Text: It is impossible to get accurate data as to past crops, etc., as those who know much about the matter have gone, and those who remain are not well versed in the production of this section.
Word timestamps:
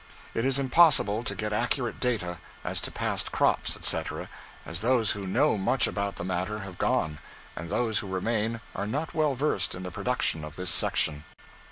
It 0.33 0.45
is 0.45 0.57
impossible 0.57 1.23
to 1.23 1.35
get 1.35 1.53
accurate 1.53 1.99
data 1.99 2.39
as 2.63 2.81
to 2.81 2.91
past 2.91 3.31
crops, 3.31 3.75
etc., 3.77 4.29
as 4.65 4.81
those 4.81 5.11
who 5.11 5.27
know 5.27 5.59
much 5.59 5.85
about 5.85 6.15
the 6.15 6.23
matter 6.25 6.61
have 6.61 6.79
gone, 6.79 7.19
and 7.55 7.69
those 7.69 7.99
who 7.99 8.07
remain 8.07 8.61
are 8.75 8.87
not 8.87 9.13
well 9.13 9.35
versed 9.35 9.75
in 9.75 9.83
the 9.83 9.91
production 9.91 10.43
of 10.43 10.55
this 10.55 10.71
section. 10.71 11.23